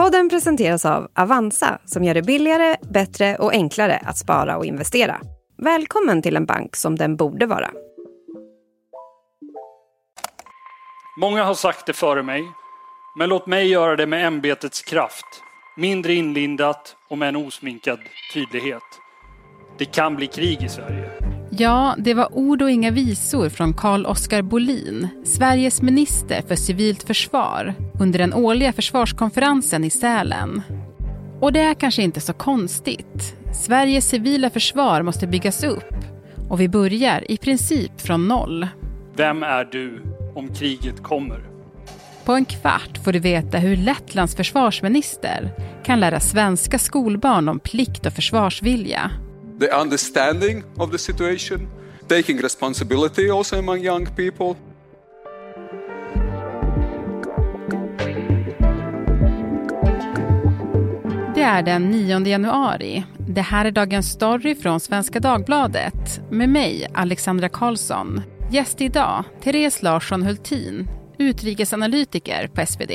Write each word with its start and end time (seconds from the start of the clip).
Podden 0.00 0.28
presenteras 0.28 0.84
av 0.84 1.08
Avanza 1.14 1.78
som 1.84 2.04
gör 2.04 2.14
det 2.14 2.22
billigare, 2.22 2.76
bättre 2.82 3.36
och 3.36 3.52
enklare 3.52 4.02
att 4.04 4.18
spara 4.18 4.56
och 4.56 4.64
investera. 4.64 5.20
Välkommen 5.58 6.22
till 6.22 6.36
en 6.36 6.46
bank 6.46 6.76
som 6.76 6.96
den 6.96 7.16
borde 7.16 7.46
vara. 7.46 7.70
Många 11.20 11.44
har 11.44 11.54
sagt 11.54 11.86
det 11.86 11.92
före 11.92 12.22
mig, 12.22 12.42
men 13.18 13.28
låt 13.28 13.46
mig 13.46 13.68
göra 13.68 13.96
det 13.96 14.06
med 14.06 14.26
ämbetets 14.26 14.82
kraft. 14.82 15.26
Mindre 15.76 16.14
inlindat 16.14 16.96
och 17.10 17.18
med 17.18 17.28
en 17.28 17.36
osminkad 17.36 17.98
tydlighet. 18.34 18.82
Det 19.78 19.84
kan 19.84 20.16
bli 20.16 20.26
krig 20.26 20.62
i 20.62 20.68
Sverige. 20.68 21.09
Ja, 21.60 21.94
det 21.98 22.14
var 22.14 22.38
ord 22.38 22.62
och 22.62 22.70
inga 22.70 22.90
visor 22.90 23.48
från 23.48 23.74
Carl 23.74 24.06
Oskar 24.06 24.42
Bolin, 24.42 25.08
Sveriges 25.24 25.82
minister 25.82 26.42
för 26.48 26.54
civilt 26.54 27.02
försvar, 27.02 27.74
under 28.00 28.18
den 28.18 28.34
årliga 28.34 28.72
försvarskonferensen 28.72 29.84
i 29.84 29.90
Sälen. 29.90 30.62
Och 31.40 31.52
det 31.52 31.60
är 31.60 31.74
kanske 31.74 32.02
inte 32.02 32.20
så 32.20 32.32
konstigt. 32.32 33.36
Sveriges 33.54 34.08
civila 34.08 34.50
försvar 34.50 35.02
måste 35.02 35.26
byggas 35.26 35.64
upp 35.64 35.94
och 36.48 36.60
vi 36.60 36.68
börjar 36.68 37.30
i 37.30 37.36
princip 37.36 38.00
från 38.00 38.28
noll. 38.28 38.68
Vem 39.16 39.42
är 39.42 39.64
du 39.64 40.02
om 40.34 40.54
kriget 40.54 41.02
kommer? 41.02 41.40
På 42.24 42.32
en 42.32 42.44
kvart 42.44 42.98
får 43.04 43.12
du 43.12 43.18
veta 43.18 43.58
hur 43.58 43.76
Lettlands 43.76 44.36
försvarsminister 44.36 45.50
kan 45.84 46.00
lära 46.00 46.20
svenska 46.20 46.78
skolbarn 46.78 47.48
om 47.48 47.60
plikt 47.60 48.06
och 48.06 48.12
försvarsvilja 48.12 49.10
the 49.60 49.80
understanding 49.80 50.64
of 50.76 50.90
the 50.90 50.98
situation, 50.98 51.68
taking 52.08 52.38
responsibility 52.38 53.30
also 53.30 53.58
among 53.58 53.78
young 53.78 54.06
people. 54.06 54.54
Det 61.34 61.44
är 61.44 61.62
den 61.62 61.90
9 61.90 62.26
januari. 62.26 63.04
Det 63.18 63.40
här 63.40 63.64
är 63.64 63.70
Dagens 63.70 64.10
Story 64.10 64.54
från 64.54 64.80
Svenska 64.80 65.20
Dagbladet 65.20 66.20
med 66.30 66.48
mig, 66.48 66.86
Alexandra 66.94 67.48
Karlsson. 67.48 68.22
Gäst 68.50 68.80
idag, 68.80 69.24
Therese 69.42 69.82
Larsson 69.82 70.22
Hultin, 70.22 70.88
utrikesanalytiker 71.18 72.46
på 72.46 72.66
SvD. 72.66 72.90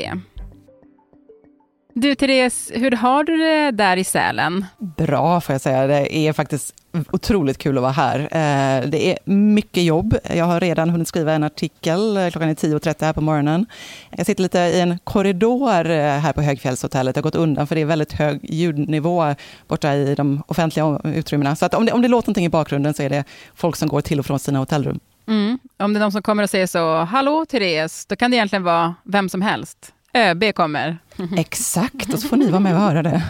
Du 1.98 2.14
Therese, 2.14 2.70
hur 2.74 2.90
har 2.90 3.24
du 3.24 3.36
det 3.36 3.70
där 3.70 3.96
i 3.96 4.04
Sälen? 4.04 4.64
Bra 4.78 5.40
får 5.40 5.52
jag 5.52 5.60
säga. 5.60 5.86
Det 5.86 6.16
är 6.16 6.32
faktiskt 6.32 6.74
otroligt 7.12 7.58
kul 7.58 7.78
att 7.78 7.82
vara 7.82 7.92
här. 7.92 8.20
Eh, 8.20 8.88
det 8.88 9.10
är 9.12 9.18
mycket 9.30 9.82
jobb. 9.82 10.16
Jag 10.34 10.44
har 10.44 10.60
redan 10.60 10.90
hunnit 10.90 11.08
skriva 11.08 11.32
en 11.32 11.42
artikel. 11.42 12.16
Eh, 12.16 12.30
klockan 12.30 12.48
är 12.48 12.54
10.30 12.54 13.04
här 13.04 13.12
på 13.12 13.20
morgonen. 13.20 13.66
Jag 14.10 14.26
sitter 14.26 14.42
lite 14.42 14.58
i 14.58 14.80
en 14.80 14.98
korridor 14.98 15.90
eh, 15.90 16.18
här 16.18 16.32
på 16.32 16.42
Högfjällshotellet. 16.42 17.16
Jag 17.16 17.22
har 17.22 17.30
gått 17.30 17.34
undan 17.34 17.66
för 17.66 17.74
det 17.74 17.80
är 17.80 17.84
väldigt 17.86 18.12
hög 18.12 18.40
ljudnivå 18.42 19.34
borta 19.68 19.94
i 19.94 20.14
de 20.14 20.42
offentliga 20.46 21.00
utrymmena. 21.04 21.56
Så 21.56 21.66
att 21.66 21.74
om, 21.74 21.86
det, 21.86 21.92
om 21.92 22.02
det 22.02 22.08
låter 22.08 22.28
någonting 22.28 22.46
i 22.46 22.50
bakgrunden 22.50 22.94
så 22.94 23.02
är 23.02 23.10
det 23.10 23.24
folk 23.54 23.76
som 23.76 23.88
går 23.88 24.00
till 24.00 24.18
och 24.18 24.26
från 24.26 24.38
sina 24.38 24.58
hotellrum. 24.58 25.00
Mm. 25.28 25.58
Om 25.78 25.92
det 25.92 25.98
är 25.98 26.00
någon 26.00 26.12
som 26.12 26.22
kommer 26.22 26.42
och 26.42 26.50
säger 26.50 26.66
så, 26.66 26.96
hallå 26.96 27.44
Therese, 27.44 28.06
då 28.06 28.16
kan 28.16 28.30
det 28.30 28.36
egentligen 28.36 28.64
vara 28.64 28.94
vem 29.04 29.28
som 29.28 29.42
helst. 29.42 29.92
ÖB 30.16 30.54
kommer. 30.54 30.98
Exakt, 31.36 32.14
och 32.14 32.18
så 32.18 32.28
får 32.28 32.36
ni 32.36 32.50
vara 32.50 32.60
med 32.60 32.74
och 32.74 32.80
höra 32.80 33.02
det. 33.02 33.22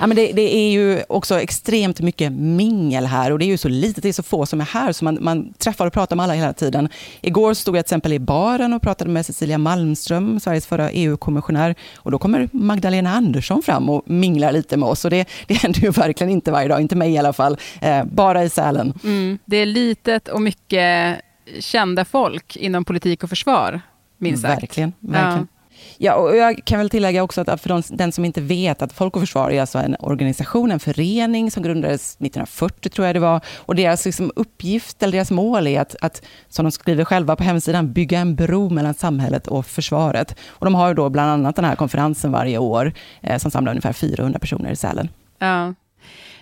Ja, 0.00 0.06
men 0.06 0.16
det, 0.16 0.32
det, 0.32 0.54
är 0.56 0.70
ju 0.72 1.02
också 1.08 1.40
extremt 1.40 2.00
mycket 2.00 2.32
mingel 2.32 3.06
här 3.06 3.30
och 3.30 3.38
det 3.38 3.44
är 3.44 3.46
ju 3.46 3.56
så 3.56 3.68
litet, 3.68 4.02
det 4.02 4.08
är 4.08 4.12
så 4.12 4.22
få 4.22 4.46
som 4.46 4.60
är 4.60 4.64
här, 4.64 4.92
så 4.92 5.04
man, 5.04 5.18
man 5.20 5.52
träffar 5.52 5.86
och 5.86 5.92
pratar 5.92 6.16
med 6.16 6.24
alla 6.24 6.34
hela 6.34 6.52
tiden. 6.52 6.88
Igår 7.20 7.54
stod 7.54 7.76
jag 7.76 7.84
till 7.84 7.86
exempel 7.86 8.12
i 8.12 8.18
baren 8.18 8.72
och 8.72 8.82
pratade 8.82 9.10
med 9.10 9.26
Cecilia 9.26 9.58
Malmström, 9.58 10.40
Sveriges 10.40 10.66
förra 10.66 10.90
EU-kommissionär, 10.90 11.74
och 11.96 12.10
då 12.10 12.18
kommer 12.18 12.48
Magdalena 12.52 13.14
Andersson 13.14 13.62
fram 13.62 13.90
och 13.90 14.02
minglar 14.10 14.52
lite 14.52 14.76
med 14.76 14.88
oss. 14.88 15.04
Och 15.04 15.10
det, 15.10 15.28
det 15.46 15.54
händer 15.54 15.80
ju 15.80 15.90
verkligen 15.90 16.30
inte 16.30 16.50
varje 16.50 16.68
dag, 16.68 16.80
inte 16.80 16.96
mig 16.96 17.12
i 17.12 17.18
alla 17.18 17.32
fall, 17.32 17.56
eh, 17.80 18.04
bara 18.04 18.44
i 18.44 18.50
Sälen. 18.50 18.94
Mm, 19.04 19.38
det 19.44 19.56
är 19.56 19.66
litet 19.66 20.28
och 20.28 20.42
mycket 20.42 21.20
kända 21.60 22.04
folk 22.04 22.56
inom 22.56 22.84
politik 22.84 23.22
och 23.22 23.28
försvar, 23.28 23.80
minst 24.18 24.42
sagt. 24.42 24.62
Verkligen, 24.62 24.92
verkligen. 25.00 25.38
Ja. 25.38 25.53
Ja, 25.98 26.14
och 26.14 26.36
jag 26.36 26.60
kan 26.64 26.78
väl 26.78 26.90
tillägga 26.90 27.22
också 27.22 27.40
att 27.40 27.60
för 27.60 27.68
de, 27.68 27.82
den 27.90 28.12
som 28.12 28.24
inte 28.24 28.40
vet 28.40 28.82
att 28.82 28.92
Folk 28.92 29.16
och 29.16 29.22
Försvar 29.22 29.50
är 29.50 29.60
alltså 29.60 29.78
en 29.78 29.96
organisation, 30.00 30.70
en 30.70 30.80
förening 30.80 31.50
som 31.50 31.62
grundades 31.62 32.14
1940 32.14 32.88
tror 32.90 33.06
jag 33.06 33.16
det 33.16 33.20
var. 33.20 33.40
Och 33.56 33.74
deras 33.74 34.04
liksom 34.04 34.32
uppgift, 34.36 35.02
eller 35.02 35.12
deras 35.12 35.30
mål 35.30 35.66
är 35.66 35.80
att, 35.80 35.96
att, 36.00 36.22
som 36.48 36.64
de 36.64 36.70
skriver 36.70 37.04
själva 37.04 37.36
på 37.36 37.44
hemsidan, 37.44 37.92
bygga 37.92 38.18
en 38.18 38.34
bro 38.34 38.70
mellan 38.70 38.94
samhället 38.94 39.46
och 39.46 39.66
försvaret. 39.66 40.36
Och 40.46 40.66
de 40.66 40.74
har 40.74 40.88
ju 40.88 40.94
då 40.94 41.10
bland 41.10 41.30
annat 41.30 41.56
den 41.56 41.64
här 41.64 41.76
konferensen 41.76 42.32
varje 42.32 42.58
år 42.58 42.92
eh, 43.22 43.38
som 43.38 43.50
samlar 43.50 43.72
ungefär 43.72 43.92
400 43.92 44.38
personer 44.38 44.70
i 44.70 44.76
Sälen. 44.76 45.08
Ja. 45.38 45.74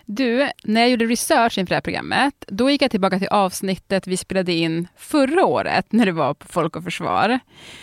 Du, 0.06 0.48
när 0.64 0.80
jag 0.80 0.90
gjorde 0.90 1.04
research 1.04 1.58
inför 1.58 1.68
det 1.68 1.76
här 1.76 1.80
programmet, 1.80 2.34
då 2.46 2.70
gick 2.70 2.82
jag 2.82 2.90
tillbaka 2.90 3.18
till 3.18 3.28
avsnittet 3.28 4.06
vi 4.06 4.16
spelade 4.16 4.52
in 4.52 4.88
förra 4.96 5.44
året, 5.44 5.92
när 5.92 6.06
det 6.06 6.12
var 6.12 6.34
på 6.34 6.46
Folk 6.48 6.76
och 6.76 6.84
Försvar. 6.84 7.38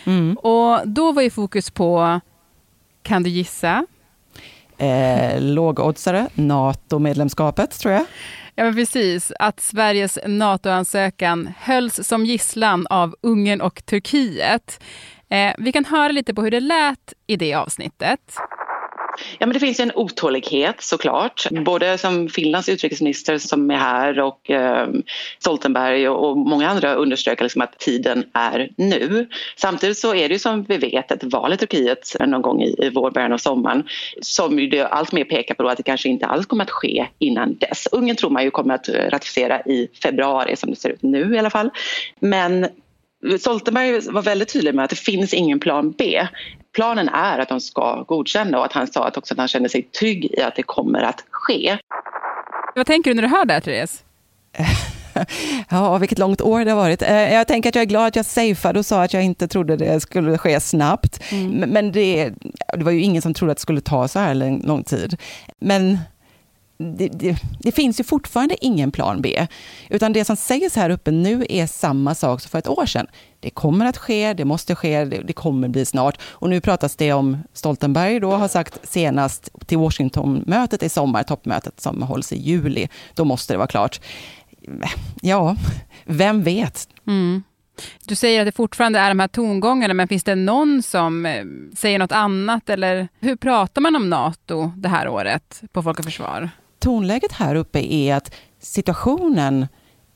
Mm. 0.06 0.36
Och 0.36 0.88
då 0.88 1.12
var 1.12 1.22
ju 1.22 1.30
fokus 1.30 1.70
på, 1.70 2.20
kan 3.02 3.22
du 3.22 3.30
gissa? 3.30 3.86
Eh, 4.78 5.40
lågoddsare, 5.40 6.28
NATO-medlemskapet 6.34 7.80
tror 7.80 7.94
jag. 7.94 8.04
Ja, 8.54 8.64
men 8.64 8.74
precis. 8.74 9.32
Att 9.38 9.60
Sveriges 9.60 10.18
NATO-ansökan 10.26 11.52
hölls 11.58 12.08
som 12.08 12.26
gisslan 12.26 12.86
av 12.86 13.14
Ungern 13.20 13.60
och 13.60 13.86
Turkiet. 13.86 14.82
Eh, 15.28 15.52
vi 15.58 15.72
kan 15.72 15.84
höra 15.84 16.12
lite 16.12 16.34
på 16.34 16.42
hur 16.42 16.50
det 16.50 16.60
lät 16.60 17.12
i 17.26 17.36
det 17.36 17.54
avsnittet. 17.54 18.20
Ja, 19.38 19.46
men 19.46 19.54
det 19.54 19.60
finns 19.60 19.80
en 19.80 19.92
otålighet 19.94 20.80
såklart. 20.80 21.46
Både 21.50 21.98
som 21.98 22.28
Finlands 22.28 22.68
utrikesminister 22.68 23.38
som 23.38 23.70
är 23.70 23.76
här 23.76 24.20
och 24.20 24.50
eh, 24.50 24.88
Stoltenberg 25.38 26.08
och, 26.08 26.30
och, 26.30 26.36
många 26.36 26.68
andra 26.68 26.94
understryker 26.94 27.42
liksom 27.42 27.62
att 27.62 27.78
tiden 27.78 28.24
är 28.32 28.70
nu. 28.76 29.28
Samtidigt 29.56 29.98
så 29.98 30.14
är 30.14 30.28
det 30.28 30.34
ju 30.34 30.38
som 30.38 30.62
vi 30.62 30.76
vet 30.76 31.10
ett 31.10 31.24
val 31.24 31.52
i 31.52 31.56
Turkiet 31.56 32.16
någon 32.20 32.42
gång 32.42 32.62
i, 32.62 32.76
i 32.78 32.90
vår, 32.90 33.10
början 33.10 33.32
av 33.32 33.38
sommaren 33.38 33.84
som 34.20 34.58
ju 34.58 34.66
det 34.66 34.86
allt 34.86 35.12
mer 35.12 35.24
pekar 35.24 35.54
på 35.54 35.68
att 35.68 35.76
det 35.76 35.82
kanske 35.82 36.08
inte 36.08 36.26
alls 36.26 36.46
kommer 36.46 36.64
att 36.64 36.70
ske 36.70 37.06
innan 37.18 37.56
dess. 37.58 37.88
Ungern 37.92 38.16
tror 38.16 38.30
man 38.30 38.44
ju 38.44 38.50
kommer 38.50 38.74
att 38.74 38.88
ratificera 38.88 39.60
i 39.60 39.88
februari 40.02 40.56
som 40.56 40.70
det 40.70 40.76
ser 40.76 40.90
ut 40.90 41.02
nu 41.02 41.34
i 41.34 41.38
alla 41.38 41.50
fall. 41.50 41.70
Men 42.20 42.66
Stoltenberg 43.38 44.00
var 44.10 44.22
väldigt 44.22 44.52
tydlig 44.52 44.74
med 44.74 44.84
att 44.84 44.90
det 44.90 44.96
finns 44.96 45.34
ingen 45.34 45.60
plan 45.60 45.94
B. 45.98 46.26
Planen 46.72 47.08
är 47.08 47.38
att 47.38 47.48
de 47.48 47.60
ska 47.60 48.02
godkänna 48.02 48.58
och 48.58 48.64
att 48.64 48.72
han 48.72 48.86
sa 48.86 49.06
att 49.06 49.16
också 49.16 49.34
att 49.34 49.38
han 49.38 49.48
känner 49.48 49.68
sig 49.68 49.82
trygg 49.82 50.24
i 50.24 50.42
att 50.42 50.56
det 50.56 50.62
kommer 50.62 51.02
att 51.02 51.24
ske. 51.30 51.78
Vad 52.74 52.86
tänker 52.86 53.10
du 53.10 53.14
när 53.14 53.22
du 53.22 53.28
hör 53.28 53.44
det 53.44 53.52
här, 53.52 53.60
Therese? 53.60 54.04
Ja, 55.68 55.98
vilket 55.98 56.18
långt 56.18 56.40
år 56.40 56.64
det 56.64 56.70
har 56.70 56.76
varit. 56.76 57.02
Eh, 57.02 57.34
jag 57.34 57.48
tänker 57.48 57.68
att 57.68 57.74
jag 57.74 57.82
är 57.82 57.86
glad 57.86 58.06
att 58.06 58.16
jag 58.16 58.24
safeade 58.24 58.78
och 58.78 58.86
sa 58.86 59.02
att 59.02 59.14
jag 59.14 59.24
inte 59.24 59.48
trodde 59.48 59.76
det 59.76 60.00
skulle 60.00 60.38
ske 60.38 60.60
snabbt. 60.60 61.32
Mm. 61.32 61.70
Men 61.70 61.92
det, 61.92 62.30
det 62.78 62.84
var 62.84 62.92
ju 62.92 63.00
ingen 63.00 63.22
som 63.22 63.34
trodde 63.34 63.52
att 63.52 63.58
det 63.58 63.62
skulle 63.62 63.80
ta 63.80 64.08
så 64.08 64.18
här 64.18 64.66
lång 64.66 64.84
tid. 64.84 65.16
Men 65.58 65.98
det, 66.80 67.08
det, 67.08 67.36
det, 67.58 67.72
finns 67.72 68.00
ju 68.00 68.04
fortfarande 68.04 68.64
ingen 68.64 68.92
plan 68.92 69.22
B. 69.22 69.46
Utan 69.88 70.12
det 70.12 70.24
som 70.24 70.36
sägs 70.36 70.76
här 70.76 70.90
uppe 70.90 71.10
nu 71.10 71.46
är 71.48 71.66
samma 71.66 72.14
sak 72.14 72.40
som 72.40 72.50
för 72.50 72.58
ett 72.58 72.68
år 72.68 72.86
sedan. 72.86 73.06
Det 73.40 73.50
kommer 73.50 73.86
att 73.86 73.96
ske, 73.96 74.34
det 74.34 74.44
måste 74.44 74.74
ske, 74.74 75.04
det, 75.04 75.22
det 75.22 75.32
kommer 75.32 75.68
bli 75.68 75.84
snart. 75.84 76.20
Och 76.22 76.50
nu 76.50 76.60
pratas 76.60 76.96
det 76.96 77.12
om, 77.12 77.38
Stoltenberg 77.52 78.20
då 78.20 78.30
har 78.30 78.48
sagt 78.48 78.88
senast 78.88 79.50
till 79.66 79.78
Washingtonmötet 79.78 80.82
i 80.82 80.88
sommar, 80.88 81.22
toppmötet 81.22 81.80
som 81.80 82.02
hålls 82.02 82.32
i 82.32 82.36
juli, 82.36 82.88
då 83.14 83.24
måste 83.24 83.54
det 83.54 83.58
vara 83.58 83.68
klart. 83.68 84.00
Ja, 85.22 85.56
vem 86.04 86.42
vet? 86.42 86.88
Mm. 87.06 87.42
Du 88.06 88.14
säger 88.14 88.40
att 88.40 88.46
det 88.46 88.52
fortfarande 88.52 88.98
är 88.98 89.08
de 89.08 89.20
här 89.20 89.28
tongångarna, 89.28 89.94
men 89.94 90.08
finns 90.08 90.24
det 90.24 90.34
någon 90.34 90.82
som 90.82 91.26
eh, 91.26 91.44
säger 91.76 91.98
något 91.98 92.12
annat? 92.12 92.70
Eller 92.70 93.08
hur 93.20 93.36
pratar 93.36 93.80
man 93.80 93.96
om 93.96 94.10
NATO 94.10 94.72
det 94.76 94.88
här 94.88 95.08
året 95.08 95.62
på 95.72 95.82
Folk 95.82 95.98
och 95.98 96.04
Försvar? 96.04 96.50
Tonläget 96.80 97.32
här 97.32 97.54
uppe 97.54 97.94
är 97.94 98.14
att 98.14 98.34
situationen 98.60 99.66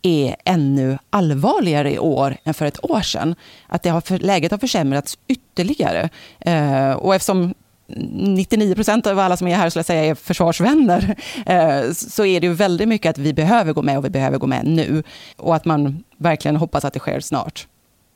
är 0.03 0.37
ännu 0.45 0.99
allvarligare 1.11 1.93
i 1.93 1.99
år 1.99 2.37
än 2.45 2.55
för 2.55 2.67
ett 2.67 2.85
år 2.85 3.01
sedan. 3.01 3.35
Att 3.67 3.83
det 3.83 3.91
har, 3.91 4.19
läget 4.19 4.51
har 4.51 4.59
försämrats 4.59 5.19
ytterligare. 5.29 6.09
Eh, 6.41 6.93
och 6.93 7.15
eftersom 7.15 7.55
99 7.87 8.75
procent 8.75 9.07
av 9.07 9.19
alla 9.19 9.37
som 9.37 9.49
är 9.49 9.57
här 9.57 9.71
skulle 9.71 9.79
jag 9.79 9.87
säga 9.87 10.05
är 10.05 10.15
försvarsvänner, 10.15 11.17
eh, 11.47 11.93
så 11.93 12.25
är 12.25 12.41
det 12.41 12.47
ju 12.47 12.53
väldigt 12.53 12.89
mycket 12.89 13.11
att 13.11 13.19
vi 13.19 13.33
behöver 13.33 13.73
gå 13.73 13.83
med 13.83 13.99
och 13.99 14.05
vi 14.05 14.11
behöver 14.11 14.39
gå 14.39 14.47
med 14.47 14.67
nu. 14.67 15.03
Och 15.37 15.57
att 15.57 15.65
man 15.65 16.05
verkligen 16.17 16.57
hoppas 16.57 16.85
att 16.85 16.93
det 16.93 17.01
sker 17.01 17.21
snart. 17.21 17.67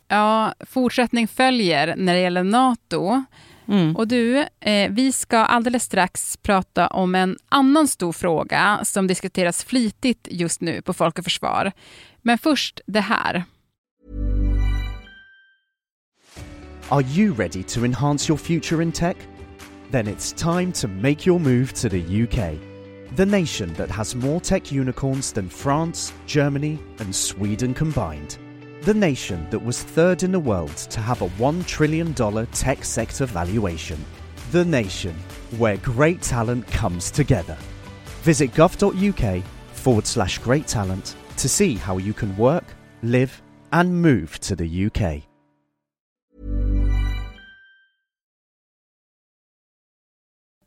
Ja, 0.09 0.55
fortsättning 0.61 1.29
följer 1.29 1.95
när 1.97 2.15
det 2.15 2.21
gäller 2.21 2.43
NATO. 2.43 3.25
Mm. 3.69 3.97
Och 3.97 4.09
du, 4.09 4.47
eh, 4.61 4.91
vi 4.91 5.13
ska 5.13 5.39
alldeles 5.39 5.85
strax 5.85 6.37
prata 6.37 6.87
om 6.87 7.15
en 7.15 7.37
annan 7.49 7.89
stor 7.89 8.13
fråga 8.13 8.81
som 8.83 9.07
diskuteras 9.07 9.65
flitigt 9.65 10.29
just 10.31 10.61
nu 10.61 10.83
på 10.83 10.93
Folk 10.93 11.19
och 11.19 11.25
Försvar. 11.25 11.73
Men 12.23 12.39
först 12.39 12.81
det 12.87 13.01
här. 13.01 13.45
Are 16.89 17.03
you 17.03 17.35
ready 17.35 17.63
to 17.63 17.85
enhance 17.85 18.33
your 18.33 18.39
future 18.39 18.83
in 18.83 18.93
tech? 18.93 19.17
Then 19.91 20.07
it's 20.07 20.33
time 20.33 20.73
to 20.73 20.89
make 20.89 21.27
your 21.27 21.39
move 21.39 21.67
to 21.67 21.89
the 21.89 22.23
UK. 22.23 22.59
The 23.17 23.25
nation 23.25 23.75
that 23.75 23.91
has 23.91 24.15
more 24.15 24.41
tech 24.41 24.73
unicorns 24.73 25.33
than 25.33 25.49
France, 25.49 26.13
Germany, 26.27 26.79
and 26.99 27.15
Sweden 27.15 27.75
combined. 27.75 28.48
The 28.89 28.95
nation 28.95 29.47
that 29.51 29.63
was 29.63 29.83
third 29.83 30.23
in 30.23 30.33
the 30.33 30.41
world 30.41 30.75
to 30.93 31.01
have 31.01 31.21
a 31.21 31.29
$1 31.29 31.67
trillion 31.67 32.15
tech 32.47 32.85
sector 32.85 33.27
valuation. 33.27 33.99
The 34.51 34.65
nation 34.65 35.15
where 35.59 35.77
great 35.77 36.23
talent 36.23 36.67
comes 36.67 37.11
together. 37.11 37.57
Visit 38.23 38.55
gov.uk 38.55 39.43
forward 39.73 40.07
slash 40.07 40.39
great 40.39 40.67
talent 40.67 41.17
to 41.37 41.49
see 41.49 41.75
how 41.75 41.99
you 41.99 42.15
can 42.15 42.35
work, 42.39 42.65
live, 43.03 43.43
and 43.73 44.03
move 44.03 44.39
to 44.41 44.57
the 44.57 44.87
UK. 44.87 45.23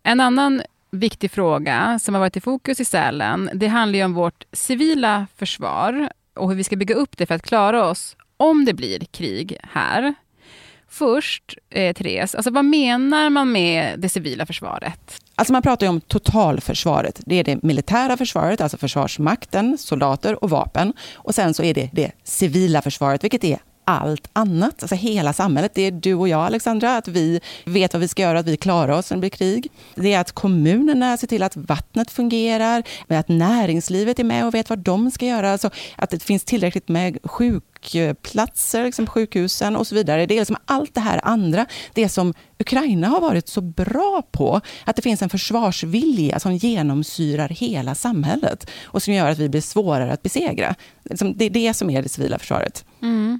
En 0.03 0.19
annan 0.19 0.61
viktig 0.91 1.31
fråga 1.31 1.99
som 1.99 2.15
har 2.15 2.19
varit 2.19 2.37
i 2.37 2.41
fokus 2.41 2.79
i 2.79 2.85
Sälen, 2.85 3.49
det 3.53 3.67
handlar 3.67 3.99
ju 3.99 4.05
om 4.05 4.13
vårt 4.13 4.43
civila 4.51 5.27
försvar 5.35 6.09
och 6.35 6.49
hur 6.49 6.55
vi 6.55 6.63
ska 6.63 6.75
bygga 6.75 6.95
upp 6.95 7.17
det 7.17 7.25
för 7.25 7.35
att 7.35 7.41
klara 7.41 7.89
oss 7.89 8.15
om 8.37 8.65
det 8.65 8.73
blir 8.73 8.99
krig 8.99 9.57
här. 9.63 10.13
Först, 10.89 11.57
eh, 11.69 11.93
Therese, 11.93 12.35
alltså 12.35 12.51
vad 12.51 12.65
menar 12.65 13.29
man 13.29 13.51
med 13.51 13.99
det 13.99 14.09
civila 14.09 14.45
försvaret? 14.45 15.21
Alltså 15.35 15.53
man 15.53 15.61
pratar 15.61 15.85
ju 15.85 15.89
om 15.89 16.01
totalförsvaret. 16.01 17.21
Det 17.25 17.35
är 17.35 17.43
det 17.43 17.63
militära 17.63 18.17
försvaret, 18.17 18.61
alltså 18.61 18.77
försvarsmakten, 18.77 19.77
soldater 19.77 20.43
och 20.43 20.49
vapen. 20.49 20.93
Och 21.13 21.35
sen 21.35 21.53
så 21.53 21.63
är 21.63 21.73
det 21.73 21.89
det 21.93 22.11
civila 22.23 22.81
försvaret, 22.81 23.23
vilket 23.23 23.43
är 23.43 23.59
allt 23.85 24.29
annat, 24.33 24.83
alltså 24.83 24.95
hela 24.95 25.33
samhället. 25.33 25.71
Det 25.75 25.81
är 25.81 25.91
du 25.91 26.13
och 26.13 26.27
jag, 26.27 26.45
Alexandra, 26.45 26.97
att 26.97 27.07
vi 27.07 27.39
vet 27.65 27.93
vad 27.93 28.01
vi 28.01 28.07
ska 28.07 28.21
göra, 28.21 28.39
att 28.39 28.47
vi 28.47 28.57
klarar 28.57 28.97
oss 28.97 29.09
när 29.09 29.17
det 29.17 29.19
blir 29.19 29.29
krig. 29.29 29.71
Det 29.95 30.13
är 30.13 30.19
att 30.19 30.31
kommunerna 30.31 31.17
ser 31.17 31.27
till 31.27 31.43
att 31.43 31.57
vattnet 31.57 32.11
fungerar, 32.11 32.83
med 33.07 33.19
att 33.19 33.27
näringslivet 33.27 34.19
är 34.19 34.23
med 34.23 34.45
och 34.45 34.53
vet 34.53 34.69
vad 34.69 34.79
de 34.79 35.11
ska 35.11 35.25
göra. 35.25 35.51
Alltså 35.51 35.69
att 35.95 36.09
det 36.09 36.23
finns 36.23 36.43
tillräckligt 36.43 36.87
med 36.87 37.17
sjukplatser, 37.23 38.83
liksom 38.83 39.07
sjukhusen 39.07 39.75
och 39.75 39.87
så 39.87 39.95
vidare. 39.95 40.25
Det 40.25 40.33
är 40.33 40.39
liksom 40.39 40.57
allt 40.65 40.93
det 40.93 41.01
här 41.01 41.21
andra, 41.23 41.65
det 41.93 42.09
som 42.09 42.33
Ukraina 42.59 43.07
har 43.07 43.21
varit 43.21 43.47
så 43.47 43.61
bra 43.61 44.23
på, 44.31 44.61
att 44.85 44.95
det 44.95 45.01
finns 45.01 45.21
en 45.21 45.29
försvarsvilja 45.29 46.39
som 46.39 46.55
genomsyrar 46.55 47.49
hela 47.49 47.95
samhället 47.95 48.69
och 48.83 49.03
som 49.03 49.13
gör 49.13 49.29
att 49.31 49.37
vi 49.37 49.49
blir 49.49 49.61
svårare 49.61 50.13
att 50.13 50.23
besegra. 50.23 50.75
Liksom, 51.03 51.37
det 51.37 51.45
är 51.45 51.49
det 51.49 51.73
som 51.73 51.89
är 51.89 52.01
det 52.01 52.09
civila 52.09 52.39
försvaret. 52.39 52.85
Mm. 53.01 53.39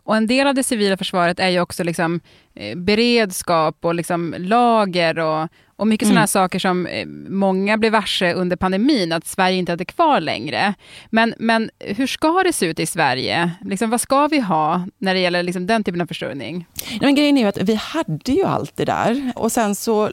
Och 0.03 0.15
en 0.15 0.27
del 0.27 0.47
av 0.47 0.55
det 0.55 0.63
civila 0.63 0.97
försvaret 0.97 1.39
är 1.39 1.49
ju 1.49 1.59
också 1.59 1.83
liksom, 1.83 2.19
eh, 2.55 2.77
beredskap 2.77 3.77
och 3.81 3.95
liksom 3.95 4.35
lager 4.37 5.19
och, 5.19 5.47
och 5.81 5.87
mycket 5.87 6.05
mm. 6.05 6.13
sådana 6.13 6.27
saker 6.27 6.59
som 6.59 6.87
eh, 6.87 7.05
många 7.29 7.77
blev 7.77 7.91
varse 7.91 8.33
under 8.33 8.55
pandemin, 8.55 9.11
att 9.11 9.27
Sverige 9.27 9.57
inte 9.57 9.71
hade 9.71 9.85
kvar 9.85 10.19
längre. 10.19 10.73
Men, 11.09 11.33
men 11.37 11.69
hur 11.79 12.07
ska 12.07 12.43
det 12.43 12.53
se 12.53 12.65
ut 12.65 12.79
i 12.79 12.85
Sverige? 12.85 13.51
Liksom, 13.65 13.89
vad 13.89 14.01
ska 14.01 14.27
vi 14.27 14.39
ha 14.39 14.85
när 14.97 15.13
det 15.13 15.19
gäller 15.19 15.43
liksom 15.43 15.67
den 15.67 15.83
typen 15.83 16.01
av 16.01 16.05
försörjning? 16.05 16.65
Men 17.01 17.15
grejen 17.15 17.37
är 17.37 17.41
ju 17.41 17.47
att 17.47 17.57
vi 17.57 17.75
hade 17.75 18.31
ju 18.31 18.43
allt 18.43 18.77
det 18.77 18.85
där 18.85 19.31
och 19.35 19.51
sen 19.51 19.75
så 19.75 20.09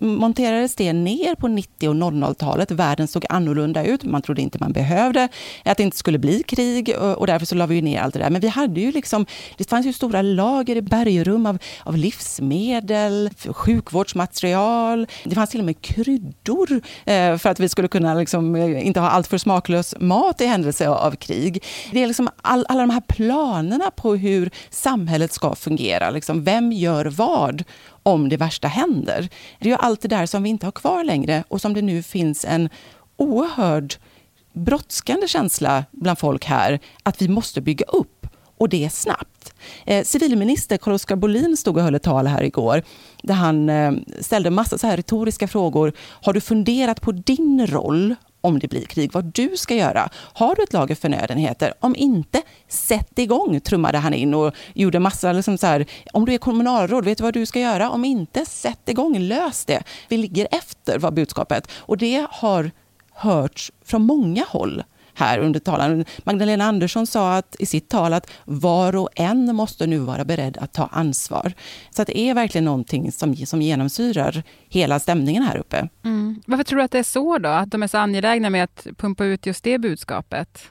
monterades 0.00 0.74
det 0.74 0.92
ner 0.92 1.34
på 1.34 1.48
90 1.48 1.88
och 1.88 1.94
00-talet. 1.94 2.70
Världen 2.70 3.08
såg 3.08 3.24
annorlunda 3.28 3.84
ut. 3.84 4.04
Man 4.04 4.22
trodde 4.22 4.42
inte 4.42 4.58
man 4.60 4.72
behövde, 4.72 5.28
att 5.64 5.76
det 5.76 5.82
inte 5.82 5.96
skulle 5.96 6.18
bli 6.18 6.42
krig 6.42 6.94
och 7.16 7.26
därför 7.26 7.46
så 7.46 7.54
la 7.54 7.66
vi 7.66 7.82
ner 7.82 8.00
allt 8.00 8.14
det 8.14 8.20
där. 8.20 8.30
Men 8.30 8.40
vi 8.40 8.48
hade 8.48 8.80
ju 8.80 8.92
liksom, 8.92 9.26
det 9.56 9.70
fanns 9.70 9.86
ju 9.86 9.92
stora 9.92 10.22
lager 10.22 10.76
i 10.76 10.82
bergrum 10.82 11.46
av, 11.46 11.58
av 11.84 11.96
livsmedel, 11.96 13.30
sjukvårdsmaterial, 13.48 15.06
det 15.24 15.34
fanns 15.34 15.50
till 15.50 15.60
och 15.60 15.66
med 15.66 15.80
kryddor 15.80 16.80
eh, 17.04 17.36
för 17.36 17.48
att 17.48 17.60
vi 17.60 17.68
skulle 17.68 17.88
kunna 17.88 18.14
liksom, 18.14 18.56
eh, 18.56 18.86
inte 18.86 19.00
ha 19.00 19.08
allt 19.08 19.26
för 19.26 19.38
smaklös 19.38 19.94
mat 20.00 20.40
i 20.40 20.46
händelse 20.46 20.88
av 20.88 21.16
krig. 21.16 21.64
Det 21.90 22.02
är 22.02 22.06
liksom 22.06 22.28
all, 22.42 22.66
alla 22.68 22.80
de 22.80 22.90
här 22.90 23.00
planerna 23.00 23.90
på 23.90 24.14
hur 24.14 24.50
samhället 24.70 25.32
ska 25.32 25.54
fungera. 25.54 26.10
Liksom, 26.10 26.44
vem 26.44 26.72
gör 26.72 27.04
vad 27.04 27.64
om 28.02 28.28
det 28.28 28.36
värsta 28.36 28.68
händer? 28.68 29.28
Det 29.58 29.68
är 29.68 29.70
ju 29.70 29.78
allt 29.78 30.00
det 30.00 30.08
där 30.08 30.26
som 30.26 30.42
vi 30.42 30.48
inte 30.48 30.66
har 30.66 30.72
kvar 30.72 31.04
längre 31.04 31.44
och 31.48 31.60
som 31.60 31.74
det 31.74 31.82
nu 31.82 32.02
finns 32.02 32.44
en 32.44 32.68
oerhörd 33.16 33.94
brådskande 34.52 35.28
känsla 35.28 35.84
bland 35.90 36.18
folk 36.18 36.44
här 36.44 36.80
att 37.02 37.22
vi 37.22 37.28
måste 37.28 37.60
bygga 37.60 37.84
upp 37.84 38.11
och 38.62 38.68
det 38.68 38.90
snabbt. 38.90 39.54
Eh, 39.86 40.04
civilminister 40.04 40.76
Carl-Oskar 40.76 41.16
Bolin 41.16 41.56
stod 41.56 41.76
och 41.76 41.82
höll 41.82 41.94
ett 41.94 42.02
tal 42.02 42.26
här 42.26 42.42
igår 42.42 42.82
där 43.22 43.34
han 43.34 43.68
eh, 43.68 43.92
ställde 44.20 44.50
massa 44.50 44.78
så 44.78 44.86
här 44.86 44.96
retoriska 44.96 45.48
frågor. 45.48 45.92
Har 45.98 46.32
du 46.32 46.40
funderat 46.40 47.00
på 47.00 47.12
din 47.12 47.66
roll 47.66 48.14
om 48.40 48.58
det 48.58 48.68
blir 48.68 48.84
krig, 48.84 49.12
vad 49.12 49.24
du 49.24 49.56
ska 49.56 49.74
göra. 49.74 50.08
Har 50.14 50.54
du 50.54 50.62
ett 50.62 50.72
lager 50.72 50.94
förnödenheter? 50.94 51.74
Om 51.80 51.96
inte, 51.96 52.42
sätt 52.68 53.18
igång, 53.18 53.60
trummade 53.60 53.98
han 53.98 54.14
in 54.14 54.34
och 54.34 54.54
gjorde 54.74 54.98
massa, 54.98 55.32
liksom 55.32 55.58
så 55.58 55.66
här, 55.66 55.86
om 56.12 56.24
du 56.24 56.34
är 56.34 56.38
kommunalråd, 56.38 57.04
vet 57.04 57.18
du 57.18 57.24
vad 57.24 57.34
du 57.34 57.46
ska 57.46 57.60
göra? 57.60 57.90
Om 57.90 58.04
inte, 58.04 58.46
sätt 58.46 58.88
igång, 58.88 59.18
lös 59.18 59.64
det. 59.64 59.82
Vi 60.08 60.16
ligger 60.16 60.48
efter, 60.50 60.98
var 60.98 61.10
budskapet. 61.10 61.70
Och 61.72 61.98
det 61.98 62.26
har 62.30 62.70
hörts 63.12 63.72
från 63.84 64.02
många 64.02 64.44
håll 64.48 64.82
här 65.14 65.38
under 65.38 65.60
talaren. 65.60 66.04
Magdalena 66.24 66.64
Andersson 66.64 67.06
sa 67.06 67.36
att, 67.36 67.56
i 67.58 67.66
sitt 67.66 67.88
tal 67.88 68.12
att 68.12 68.30
var 68.44 68.96
och 68.96 69.08
en 69.14 69.56
måste 69.56 69.86
nu 69.86 69.98
vara 69.98 70.24
beredd 70.24 70.58
att 70.58 70.72
ta 70.72 70.86
ansvar. 70.92 71.52
Så 71.90 72.02
att 72.02 72.08
det 72.08 72.18
är 72.18 72.34
verkligen 72.34 72.64
någonting 72.64 73.12
som, 73.12 73.36
som 73.36 73.62
genomsyrar 73.62 74.42
hela 74.68 75.00
stämningen 75.00 75.42
här 75.42 75.56
uppe. 75.56 75.88
Mm. 76.04 76.42
Varför 76.46 76.64
tror 76.64 76.78
du 76.78 76.84
att 76.84 76.90
det 76.90 76.98
är 76.98 77.02
så 77.02 77.38
då? 77.38 77.48
Att 77.48 77.70
de 77.70 77.82
är 77.82 77.86
så 77.86 77.98
angelägna 77.98 78.50
med 78.50 78.64
att 78.64 78.86
pumpa 78.96 79.24
ut 79.24 79.46
just 79.46 79.64
det 79.64 79.78
budskapet? 79.78 80.62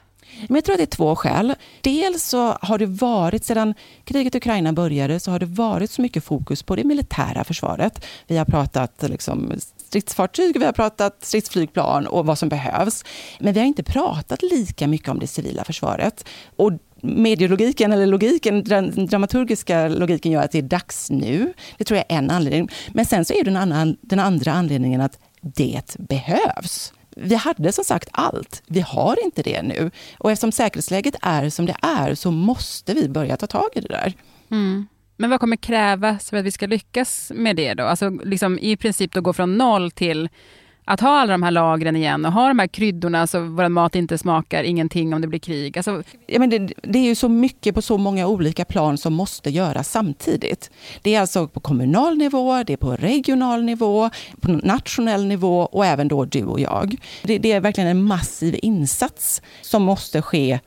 Men 0.48 0.54
jag 0.54 0.64
tror 0.64 0.74
att 0.74 0.78
det 0.78 0.84
är 0.84 0.96
två 0.96 1.16
skäl. 1.16 1.54
Dels 1.80 2.24
så 2.24 2.58
har 2.60 2.78
det 2.78 2.86
varit, 2.86 3.44
sedan 3.44 3.74
kriget 4.04 4.34
i 4.34 4.38
Ukraina 4.38 4.72
började, 4.72 5.20
så 5.20 5.30
har 5.30 5.38
det 5.38 5.46
varit 5.46 5.90
så 5.90 6.02
mycket 6.02 6.24
fokus 6.24 6.62
på 6.62 6.76
det 6.76 6.84
militära 6.84 7.44
försvaret. 7.44 8.04
Vi 8.26 8.36
har 8.36 8.44
pratat 8.44 9.02
liksom 9.02 9.52
stridsfartyg, 9.76 10.58
vi 10.58 10.64
har 10.64 10.72
pratat 10.72 11.24
stridsflygplan 11.24 12.06
och 12.06 12.26
vad 12.26 12.38
som 12.38 12.48
behövs. 12.48 13.04
Men 13.40 13.54
vi 13.54 13.60
har 13.60 13.66
inte 13.66 13.82
pratat 13.82 14.42
lika 14.42 14.86
mycket 14.86 15.08
om 15.08 15.18
det 15.18 15.26
civila 15.26 15.64
försvaret. 15.64 16.24
Och 16.56 16.72
medielogiken, 17.02 17.92
eller 17.92 18.06
logiken, 18.06 18.64
den 18.64 19.06
dramaturgiska 19.06 19.88
logiken 19.88 20.32
gör 20.32 20.42
att 20.42 20.52
det 20.52 20.58
är 20.58 20.62
dags 20.62 21.10
nu. 21.10 21.52
Det 21.78 21.84
tror 21.84 21.96
jag 21.96 22.06
är 22.08 22.18
en 22.18 22.30
anledning. 22.30 22.68
Men 22.92 23.06
sen 23.06 23.24
så 23.24 23.34
är 23.34 23.44
den, 23.44 23.56
annan, 23.56 23.96
den 24.00 24.18
andra 24.18 24.52
anledningen 24.52 25.00
att 25.00 25.18
det 25.40 25.96
behövs. 25.98 26.92
Vi 27.16 27.34
hade 27.34 27.72
som 27.72 27.84
sagt 27.84 28.08
allt. 28.12 28.62
Vi 28.66 28.80
har 28.80 29.24
inte 29.24 29.42
det 29.42 29.62
nu. 29.62 29.90
Och 30.18 30.30
eftersom 30.30 30.52
säkerhetsläget 30.52 31.14
är 31.22 31.50
som 31.50 31.66
det 31.66 31.76
är 31.82 32.14
så 32.14 32.30
måste 32.30 32.94
vi 32.94 33.08
börja 33.08 33.36
ta 33.36 33.46
tag 33.46 33.68
i 33.74 33.80
det 33.80 33.88
där. 33.88 34.12
Mm. 34.50 34.86
Men 35.16 35.30
vad 35.30 35.40
kommer 35.40 35.56
krävas 35.56 36.30
för 36.30 36.36
att 36.36 36.44
vi 36.44 36.50
ska 36.50 36.66
lyckas 36.66 37.32
med 37.34 37.56
det 37.56 37.74
då? 37.74 37.84
Alltså 37.84 38.10
liksom 38.10 38.58
i 38.58 38.76
princip 38.76 39.12
då 39.12 39.20
gå 39.20 39.32
från 39.32 39.58
noll 39.58 39.90
till 39.90 40.28
att 40.84 41.00
ha 41.00 41.20
alla 41.20 41.32
de 41.32 41.42
här 41.42 41.50
lagren 41.50 41.96
igen 41.96 42.24
och 42.24 42.32
ha 42.32 42.48
de 42.48 42.58
här 42.58 42.66
kryddorna 42.66 43.26
så 43.26 43.40
vår 43.40 43.68
mat 43.68 43.94
inte 43.94 44.18
smakar 44.18 44.62
ingenting 44.62 45.14
om 45.14 45.20
det 45.20 45.26
blir 45.28 45.38
krig. 45.38 45.78
Alltså... 45.78 46.02
Ja, 46.26 46.38
men 46.38 46.50
det, 46.50 46.72
det, 46.82 46.98
är 46.98 47.04
ju 47.04 47.14
så 47.14 47.28
mycket 47.28 47.74
på 47.74 47.82
så 47.82 47.98
många 47.98 48.26
olika 48.26 48.64
plan 48.64 48.98
som 48.98 49.14
måste 49.14 49.50
göras 49.50 49.90
samtidigt. 49.90 50.70
Det 51.02 51.14
är 51.14 51.20
alltså 51.20 51.48
på 51.48 51.60
kommunal 51.60 52.16
nivå, 52.16 52.62
det 52.62 52.72
är 52.72 52.76
på 52.76 52.96
regional 52.96 53.64
nivå, 53.64 54.10
på 54.40 54.52
nationell 54.52 55.26
nivå 55.26 55.60
och 55.62 55.86
även 55.86 56.08
då 56.08 56.24
du 56.24 56.44
och 56.44 56.60
jag. 56.60 56.96
Det, 57.22 57.38
det 57.38 57.52
är 57.52 57.60
verkligen 57.60 57.90
en 57.90 58.02
massiv 58.02 58.58
insats 58.62 59.42
som 59.62 59.82
måste 59.82 60.22
ske 60.22 60.58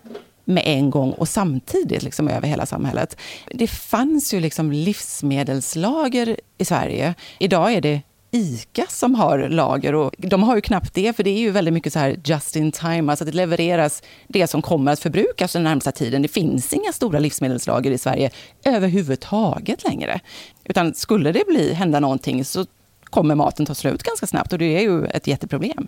med 0.46 0.64
en 0.66 0.90
gång 0.90 1.12
och 1.12 1.28
samtidigt 1.28 2.04
liksom 2.04 2.28
över 2.28 2.48
hela 2.48 2.66
samhället. 2.66 3.18
Det 3.52 3.68
fanns 3.68 4.34
ju 4.34 4.40
liksom 4.40 4.72
livsmedelslager 4.72 6.40
i 6.58 6.66
Sverige. 6.66 7.14
Idag 7.40 7.74
är 7.74 7.82
det 7.82 8.02
ICA 8.36 8.86
som 8.90 9.16
har 9.16 9.50
lager 9.50 9.96
och 9.96 10.14
de 10.18 10.44
har 10.44 10.56
ju 10.56 10.62
knappt 10.62 10.94
det 10.94 11.16
för 11.16 11.24
det 11.24 11.30
är 11.30 11.40
ju 11.40 11.52
väldigt 11.52 11.74
mycket 11.74 11.94
så 11.94 12.00
här 12.00 12.20
just 12.24 12.56
in 12.56 12.72
time, 12.72 13.12
alltså 13.12 13.24
att 13.24 13.32
det 13.32 13.38
levereras 13.38 14.04
det 14.28 14.48
som 14.48 14.62
kommer 14.62 14.92
att 14.92 15.00
förbrukas 15.00 15.54
den 15.54 15.64
närmsta 15.64 15.92
tiden. 15.92 16.22
Det 16.22 16.28
finns 16.28 16.74
inga 16.74 16.92
stora 16.92 17.20
livsmedelslager 17.20 17.92
i 17.92 17.98
Sverige 17.98 18.30
överhuvudtaget 18.66 19.84
längre. 19.84 20.20
Utan 20.64 20.94
skulle 20.94 21.32
det 21.32 21.44
bli, 21.48 21.74
hända 21.74 22.00
någonting 22.00 22.46
så 22.46 22.66
kommer 23.04 23.36
maten 23.36 23.66
ta 23.66 23.76
slut 23.76 24.04
ganska 24.04 24.28
snabbt 24.28 24.54
och 24.54 24.60
det 24.60 24.78
är 24.78 24.82
ju 24.82 25.06
ett 25.06 25.28
jätteproblem. 25.28 25.88